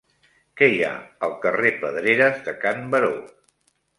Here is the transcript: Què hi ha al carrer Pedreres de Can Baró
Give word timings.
Què 0.61 0.69
hi 0.75 0.79
ha 0.85 0.93
al 1.27 1.35
carrer 1.43 1.73
Pedreres 1.83 2.41
de 2.47 2.57
Can 2.65 2.81
Baró 2.95 3.15